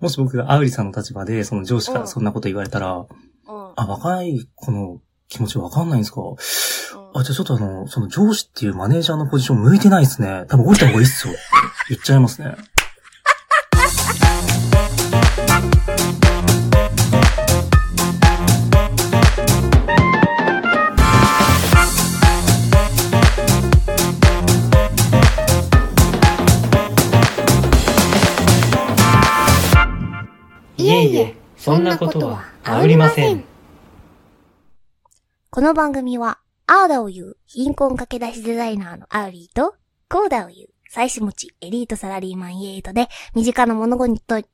[0.00, 3.06] もし僕がアウリさんの立場で、その上司かうんらそんなこと言われたら、うん。
[3.46, 6.20] あ、若い子の気持ちわかんないんですか？
[6.20, 6.36] うん
[7.16, 10.46] あ、じゃあちょっとあの、その上司っていうマネージャーのポジション向いてないですね。
[10.48, 11.34] 多分降りた方がいいっすよ。
[11.88, 12.56] 言っちゃいますね。
[31.64, 33.42] そんなことはありません。
[35.48, 39.74] この番組は、アーダを言う貧困駆け出しデザイナーのアウリーと、
[40.10, 44.36] コーダを言う妻子持ちエリートサラリーマンイエイトで、身近な物事と、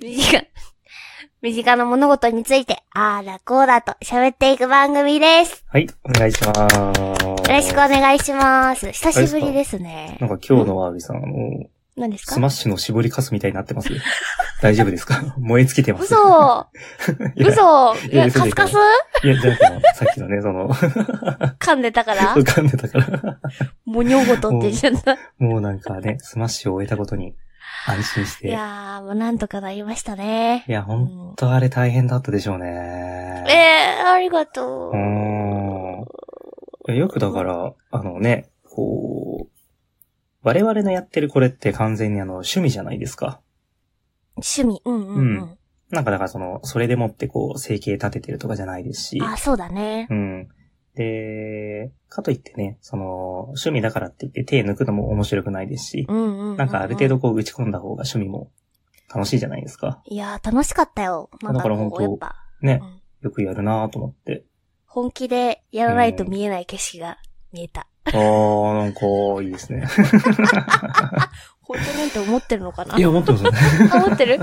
[0.00, 0.44] 身近、
[1.42, 5.62] 身近な物事について、あーだこーだと喋っていく番組です。
[5.68, 6.74] はい、お願いします。
[6.78, 6.84] よ
[7.28, 8.90] よろしくお願いします。
[8.92, 10.26] 久しぶりですねな。
[10.26, 11.26] んか今日のアウリさん、あの、
[11.96, 12.34] 何ですか？
[12.34, 13.90] スマッシュの絞りかすみたいになってます
[14.62, 15.22] 大丈夫ですか？
[15.38, 16.16] 燃え尽きてます嘘
[17.36, 18.74] いや嘘いや、カスカス？
[19.24, 20.68] いや、じゃあのさっきのね、その、
[21.58, 22.34] 噛んでたから？
[22.34, 23.38] 浮かんでたから。
[23.84, 25.16] もにょごとって言っちゃった。
[25.38, 27.34] もうなんかね、スマッシュを終えたことに
[27.86, 28.46] 安心して。
[28.48, 30.64] いいや、やー、もうなんとかなりましたね。
[30.86, 33.44] ほんとあれ大変だったでしょうね。
[33.48, 34.96] えー、ありがとううー。
[34.98, 36.04] ん。
[36.88, 39.50] いやよくだから、あのね、こう、
[40.42, 43.40] 我々のやってるこれって完全にあの趣味じゃないですか。
[44.42, 45.58] 趣味、うんうんうん。
[45.90, 49.20] なんかだからその、それでもってこう、生計立ててるとかじゃないですし。
[49.22, 50.06] あ、そうだね。
[50.10, 50.48] うん。
[50.94, 56.56] で、かといってね、その、趣味だからって言って手抜くのも面白くないですし、うんうんうんうん。
[56.56, 58.50] なんかある程度こう打ち込んだ方が趣味も
[59.12, 60.02] 楽しいじゃないですか。
[60.04, 61.30] いやー、楽しかったよ。
[61.42, 64.44] なんかこう、だから本当ねう、んよくやるなぁと思って。
[64.86, 67.18] 本気でやらないと見えない景色が
[67.52, 67.86] 見えた。
[68.06, 69.86] あー、なんか、いいですね。
[71.76, 72.98] 本当なんて思ってるのかな？
[72.98, 73.58] いや、思ってますよね。
[73.92, 74.34] あ思ってる？
[74.34, 74.38] い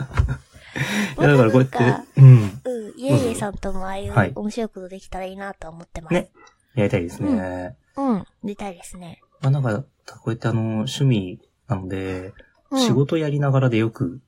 [1.21, 6.13] や、だからこうやってうん、うん、イエイエイさんともああいうはい面白いことできたらいいなと思ってます。
[6.13, 6.29] ね
[6.75, 7.75] やりたいですね。
[7.97, 9.19] うん、出たいですね。
[9.41, 9.85] まあなんか、こ
[10.27, 12.33] うやってあの、趣味なので、
[12.69, 14.21] うん、仕事やりながらでよく、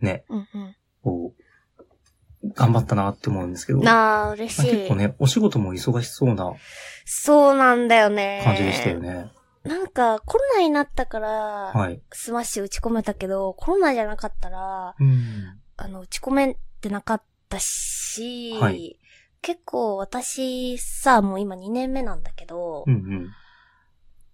[0.00, 0.76] ね、うんうん。
[1.02, 3.80] こう、頑張ったなって思うんですけど。
[3.80, 4.62] なあ、嬉しい。
[4.62, 6.52] まあ結構ね、お仕事も忙しそうな
[7.06, 8.42] そうなんだよね。
[8.44, 9.30] 感じでしたよね。
[9.64, 12.00] なんか、コロナになったから、はい。
[12.12, 15.58] スマッシュ打ち込めたけど、コロナじゃなかったら、うん。
[15.76, 18.96] あの、打ち込めてなかったし、はい
[19.42, 22.94] 結構私さ、もう今2年目なんだけど、うん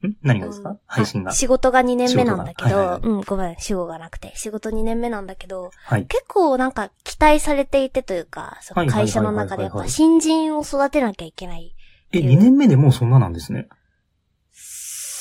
[0.03, 0.09] うん。
[0.11, 0.17] ん？
[0.21, 1.31] 何がですか、うん配信が？
[1.31, 1.33] あ。
[1.33, 6.07] 仕事が2年目なんだけど、はいはいうん、ごめん、主語がなくて、仕事2年目なんだけど、はい。
[6.07, 11.73] 結構なんか期待されていてというか、そのはいはいはい会社の中でやっぱはいはい新人を育てなきゃいけない。
[12.11, 13.69] え、2年目でもうそんななんですね。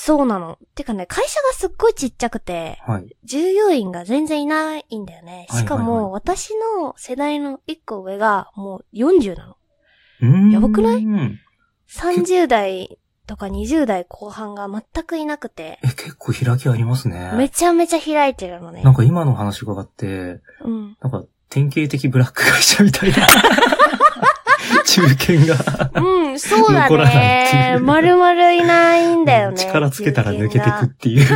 [0.05, 0.59] そうなの。
[0.75, 3.07] てかね、会社がすっごいちっちゃくて、はい。
[3.23, 5.47] 従業員が全然いないんだよね。
[5.49, 6.51] しかも、私
[6.83, 10.51] の世代の1個上がもう40なの。
[10.51, 11.03] やばくない？
[11.03, 11.39] うん
[11.89, 17.31] 30代とか20代後半が全くいなくて、え、結構開きありますね。
[17.35, 18.93] めちゃめちゃ開いてるのねなん。
[18.93, 20.97] か今の話伺って、うん。
[21.01, 23.25] なんか典型的ブラック会社みたいな。
[24.85, 26.01] 中堅が。
[26.01, 27.75] うん、そうだね。
[27.77, 29.34] うまるまるいないんだ
[29.75, 29.87] よね。
[29.87, 31.25] 力つけたら抜けてくっ中ていう。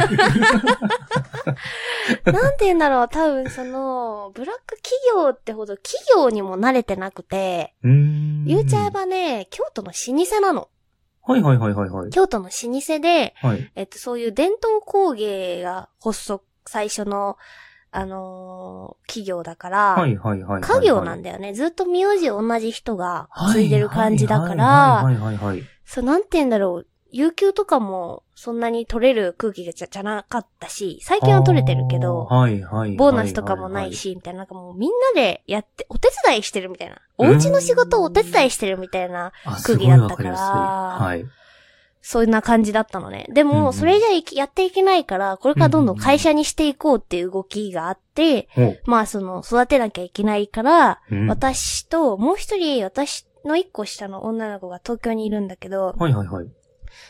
[2.32, 7.76] なんて言うんだろう、多分その、ブラック企業ってほど企業にも慣れてなくて。
[7.84, 10.70] 言うちゃえばね、京都の老舗なの。
[11.22, 12.10] はいはいはいはいはい。
[12.10, 13.72] 京都の老舗で、はい。
[13.76, 17.38] えっと、そういう伝統工芸が発足、最初の、
[17.92, 20.62] あのー企業だから、はいはいはいはい。
[20.62, 21.54] 家業なんだだよね。
[21.54, 24.66] ずっと名字同じ人が継いでる感じだから、
[25.04, 25.64] はいはいはいはいはい。
[25.86, 26.88] そう、なんて言うんだろう。
[27.12, 32.96] 有給とかもそんなに取れる空気じゃじゃなかったし、最近は取れてるけど、はいはいはい。
[32.96, 33.94] ボーナスとかもない。
[33.94, 36.98] し、みたいな、なんかもうみんなでやって、お手伝いしてるみたいな。
[37.18, 39.32] お家の仕事をお手伝いしてるみたいな、
[39.64, 40.38] 空気だったから。
[40.38, 41.26] はい。
[42.02, 43.28] そんな感じだったのね。
[43.34, 48.48] でも、それじゃやっていけないから、これからどんどん会社にしていこうっていう動きがあって、
[48.86, 56.48] おまあその、育てなきゃいけないから、うん私と、もう一人、私の一個下の女の子が東京にいるんだけど、はいはいはい。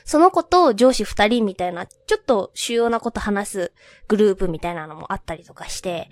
[0.09, 3.73] その子と上司二人みたいな、ちょっと主要なこと話す
[4.07, 6.09] グループみたいなのもあったりとかして。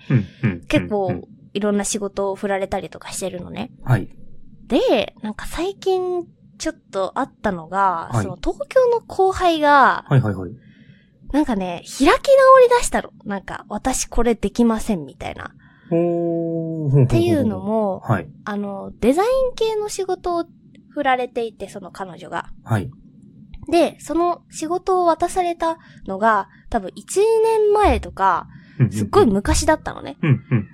[0.68, 3.72] 結うん構、いろんな仕事を振られたりとかしてるのね。
[3.82, 4.08] はい。
[4.68, 6.28] で、なんか最近
[6.58, 10.52] ちょっとあったのが、はいその東京の後輩が、はいはいはい。
[11.32, 12.20] なんかね、開き直り
[12.78, 13.10] 出したの。
[13.24, 15.46] なんか、私これできませんみたいな。
[15.46, 18.28] っていうの、も、はい。
[18.44, 20.44] あの、デザイン系の仕事を
[20.90, 22.52] 振られていて、その彼女が。
[22.62, 22.88] はい。
[23.68, 26.92] で、その仕事を渡されたのが、多分1
[27.42, 30.16] 年前とか、うんすっごい昔だったのね。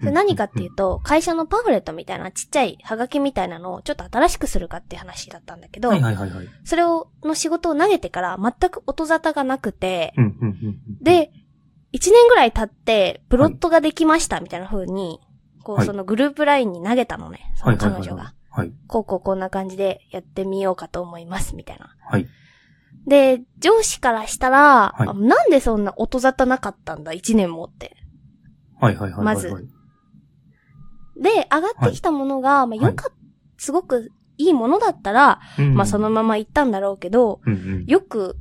[0.03, 5.91] 何かっていうと、会社のパンフレットみたいなちっちゃいハガキみたいなのをちょっと新しくするかっていう話だったんだけど。
[6.65, 10.13] それを、の仕事を投げてから全く音沙汰がなくて、
[11.01, 11.33] で、
[11.95, 15.21] 1年ぐらい経って、プロットができましたみたいな風に、
[15.63, 18.35] こう、はいそのグループラインに投げたのね、その彼女が。
[18.51, 18.73] はい。
[18.87, 21.97] こうこうこんな感じでやってみようかと思います、みたいな。
[22.01, 22.29] はい。
[23.07, 27.97] で、上司からしたら、はいあなんでそんな音沙汰なかったんだ、1年もって。
[28.81, 29.25] はいはいはいはい。
[29.25, 29.49] まず
[31.17, 33.13] で、上がってきたものが、まあ、よかっ、
[33.57, 38.37] すごくいいものだったら、うん、まあ、そのまま行ったんだろうけど、うんうん、よく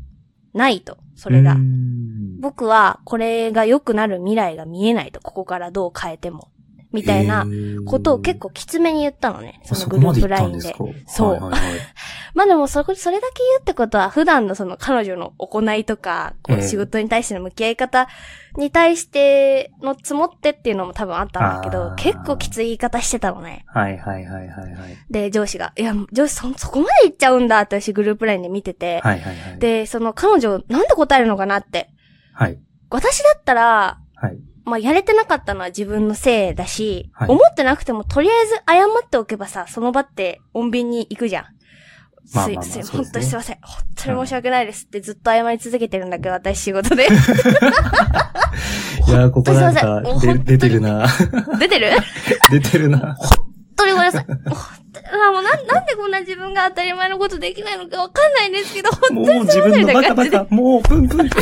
[0.54, 1.60] ないと、それがうー。
[1.60, 6.50] ん僕は、これが良くなる未来が見えないと、ここからどう変えても。
[6.92, 7.48] みたいな
[7.88, 9.60] ことを結構きつめに言ったのね。
[9.68, 10.74] あそのグループラインでそ。
[10.74, 11.12] こまで行ったんですか？
[11.12, 11.62] そうはいはいはい
[12.34, 18.08] まあでもそこ、それだけ言うってことは、普段のその彼女の行いとか、こええう仕事に対しての向き合い方
[18.58, 23.66] に対しての積もってっていうのも多分あったんだけど結構きつい言い方してたのね。
[23.68, 24.98] はいはいはいはいはい。
[25.12, 31.90] で、上司が、いや、上司そ、そこまで言っちゃうんだって私グループラインで見てて、はいはいはい。、で、その彼女なんで答えるのかなって。
[32.34, 32.60] はい。
[32.90, 34.38] 私だったら、はい。
[34.66, 41.46] まあ、やれてなかったのは自分のせいだし、はい思ってなくてもとりあえず謝っておけばさ、その場って穏便に行くじゃん。
[42.34, 43.58] まあまあまあすいすい、そうですね本当にすいません。
[43.62, 47.06] 本当に申し訳ないですってずっと謝り続けてるんだけど、私仕事で。
[47.06, 47.08] い
[49.12, 50.02] やー、ここなんか
[50.46, 51.08] 出てるな。
[51.60, 51.92] 出てる？
[52.50, 53.16] 出てるな。
[53.16, 53.38] 本
[53.76, 54.26] 当にごめんなさい。
[54.30, 61.36] あもうなん、なんでこんな自分が当たり前のことできないのかわかんないんですけど、本もう自分のバカバカ、もうプンプンって。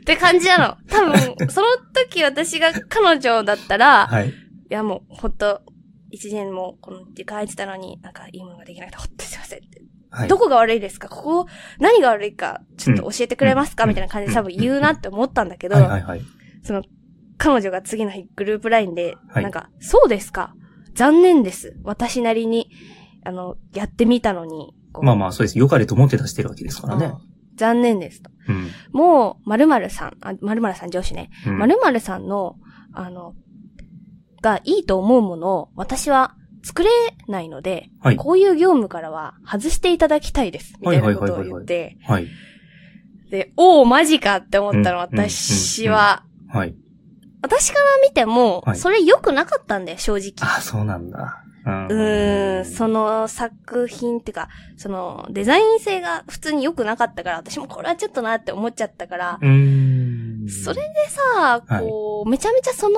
[0.00, 0.76] って感じなの。
[0.88, 4.30] 多分、その時私が彼女だったら、はい。
[4.30, 4.32] い
[4.68, 5.62] やもう、ほんと、
[6.10, 9.82] 一年もこの時間空いてたのに、なんかいいものができなくて、ほんとすいませんって。
[10.10, 10.28] はい。
[10.28, 11.08] どこが悪いですか？
[11.08, 11.46] ここ、
[11.78, 16.22] 何が悪いか、ちょっと教えてくれますか、うんみたいな感じで多分言うなって思ったんだけど、はいはいはい。
[16.62, 16.82] その、
[17.38, 20.54] 彼女が次の日グループラインで、はいなんか、そうですか？
[20.94, 21.76] 残念です。
[21.84, 22.70] 私なりに、
[23.24, 24.74] あの、やってみたのに。
[25.00, 25.58] まあまあ、そうです。
[25.58, 27.18] 良かれと思って出してるわけですからねうん。
[27.56, 28.30] 残念ですと。
[28.48, 28.68] うん。
[28.92, 31.30] もう、〇〇さん、あ、〇〇さん上司ね。
[31.46, 32.56] うん〇〇さんの、
[32.92, 33.34] あの、
[34.40, 36.90] がいいと思うものを私は作れ
[37.26, 38.16] ないので、はい。
[38.16, 40.74] こういう業務からは外していただきたいです。
[40.80, 42.28] みたいなことを言って、はい。
[43.30, 46.24] で、おー、マジかって思ったの、うん私は。
[46.48, 46.74] はい。
[47.42, 50.32] 私から見ても、はいそれ良くなかったんだよ、正直。
[50.40, 51.44] あ、そうなんだ。
[51.64, 59.89] うん、その作品っていうか、そのデザイン性が普通に良くなかったから、私もこれはちょっとなって思っちゃったから、うーん。
[60.48, 62.96] それでさ、こう、めちゃめちゃその、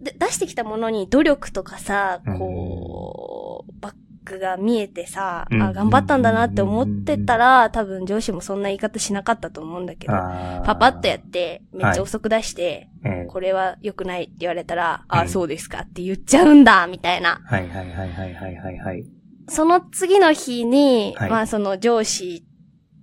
[0.00, 3.94] で出してきたものに努力とかさ、こう、バッ
[4.24, 5.62] クが見えてさ、うん。
[5.62, 15.28] あ、頑張ったんだなって思ってたら、多分上司もそんな言い方しなかったと思うんだけど、パパッとやって、めっちゃ遅く出して、ええこれは良くないって言われたら、あ、うん。
[15.28, 17.40] そうですかって言っちゃうんだ、みたいな。
[17.44, 19.04] はいはいはいはいはいはいはい。
[19.48, 21.30] その次の日に、はい。
[21.30, 22.44] まあその上司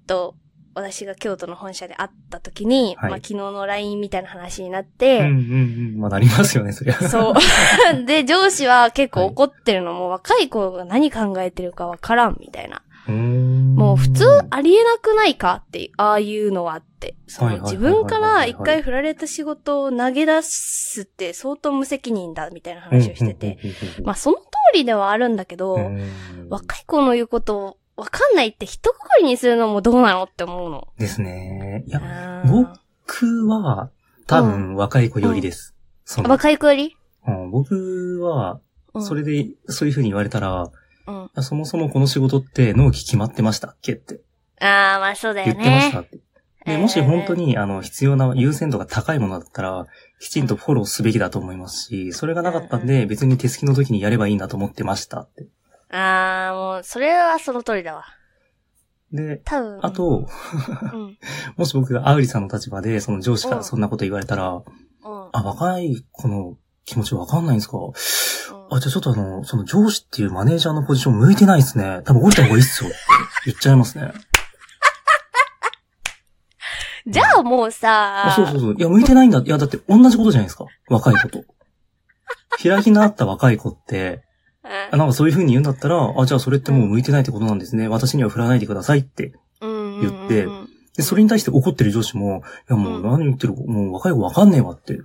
[0.06, 0.35] と
[0.77, 5.97] 私が京都の本社で会った時に、はいまあ昨日の LINE みたいな話になっうんて、うんうん。
[6.00, 6.95] まあなりますよね、そりゃ。
[6.95, 7.35] そう。
[8.06, 12.83] で、上司は結構怒ってるのも、若い子が何考えてるかわからんみたいな。
[13.07, 17.15] もう普通ありえなくないかって、ああいうのはって。
[17.27, 23.60] そのはいはいはいはいはい自分から一回振られた仕事を投げ出すって相当無責任だみたいな話をしてて。
[24.03, 24.43] まあその通
[24.74, 26.10] りではあるんだけど、うん、
[26.50, 30.88] 若い子の言うことをわかんないって一括りにするのもどうなのって思うの。
[31.00, 31.84] ですね。
[31.88, 33.89] いや、僕は、
[34.27, 35.75] 多分若い子よりです。
[36.06, 36.96] その若い子より？
[37.27, 38.62] うん僕は、
[38.94, 40.72] うんそれで、そういう風に言われたら、
[41.08, 41.44] うん。
[41.44, 44.22] そもそもこの仕事って納期決まってましたっけって
[44.60, 46.08] ああ、まあそうだよ言ってましたね。
[46.08, 46.20] って。
[46.66, 49.88] でもし本当に、あの、必要な優先度が高いものだったら、
[50.20, 55.48] きちんとフォローすべきだと思いますし、それがなかったんで、別に手すきの時にやればいいんだと思ってましたって。
[55.89, 58.06] ああ、もう、それはその通りだわ。
[59.12, 59.79] で、多分。
[59.84, 60.27] あ、と、
[60.94, 61.17] うん。
[61.56, 64.63] もし僕がアウリさんの立場で、その上司からそんなこと言われたら、うん。
[65.03, 67.77] あ、若い子の気持ちわかんないんですか？
[67.77, 67.94] うん
[68.70, 72.01] あ、じゃあちょっとあの、その上司っていうマネージャーのポジション向いてないですね。
[72.03, 72.98] 多分降りた方がいいっすよって
[73.46, 74.12] 言っちゃいますね。
[77.08, 78.75] じゃあもうさあ、そうそうそう。
[78.77, 79.39] いや、向いてないんだ。
[79.39, 80.65] いや、だって同じことじゃないですか。
[80.89, 81.46] 若い子と。
[82.62, 84.26] 開き直った若い子って、あ
[84.91, 87.88] なんかそういう風に言うんだったら、あ、じゃあそれってもう向いてないってことなんですね。
[87.88, 89.33] 私には振らないでくださいって。
[89.62, 90.01] うん。
[90.01, 90.47] 言って
[90.95, 95.00] で、それに対して怒ってる上司も、いやもううん何言ってる、もう若い子わかんねえわって。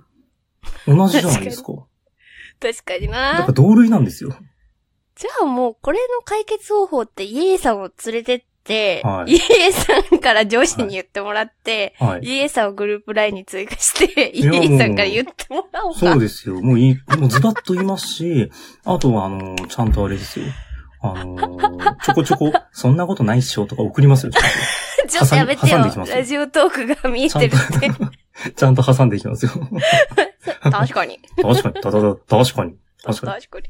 [0.87, 1.73] 同じじゃないですか。
[2.59, 3.53] 確かにだからな。
[3.53, 4.35] 同類なんですよ。
[5.15, 12.25] じゃあもう、これの解決方法って、イエイさんを連れてって、はいイエさんから上司に言ってもらって、はい。
[12.25, 15.99] イエさんをグループラインに追加して、イやもうエさんから言ってもらおうか。
[15.99, 16.61] そうですよ。
[16.61, 18.49] もういい、もうズバッと言いますし、
[18.85, 20.45] あとは、あの、ちゃんとあれですよ。
[21.01, 21.57] あの、
[22.01, 24.31] ちょこちょこ、そんなことないっしょとか送りますよ。
[25.09, 27.89] ちょっとやめてよラジオトークが見えてるって。
[27.89, 28.11] と
[28.55, 29.51] ちゃんと挟んでいきますよ。
[30.63, 31.19] 確かに。
[31.41, 32.75] 確かに、ただだ、確かに。
[33.03, 33.65] 確か確かに。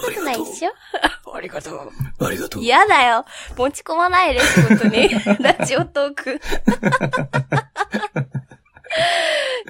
[0.00, 0.70] そんなことないっしょ？
[1.34, 1.84] ありがとう。
[2.20, 2.26] に。
[2.26, 2.62] ありがとう。
[2.62, 3.24] 嫌だよ。
[3.56, 5.08] 持ち込まないで、仕事に。
[5.40, 6.40] ラジオトーク。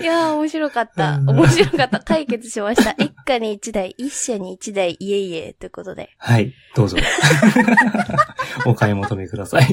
[0.00, 1.16] いやー、面白かった。
[1.16, 1.98] うん面白かった。
[2.00, 2.92] 解決しました。
[2.92, 6.10] 一家に一台、一社に一台、いえいえ、ということで。
[6.18, 6.96] はい、どうぞ。
[8.64, 9.66] お買い求めください。